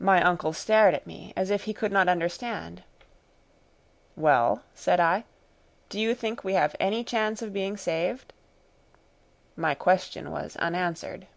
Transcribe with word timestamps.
My 0.00 0.20
uncle 0.20 0.52
stared 0.52 0.94
at 0.94 1.06
me 1.06 1.32
as 1.36 1.48
if 1.48 1.62
he 1.62 1.72
could 1.72 1.92
not 1.92 2.08
understand. 2.08 2.82
"Well," 4.16 4.64
said 4.74 4.98
I, 4.98 5.22
"do 5.88 6.00
you 6.00 6.12
think 6.12 6.42
we 6.42 6.54
have 6.54 6.74
any 6.80 7.04
chance 7.04 7.40
of 7.40 7.52
being 7.52 7.76
saved?" 7.76 8.32
My 9.54 9.76
question 9.76 10.32
was 10.32 10.56
unanswered. 10.56 11.28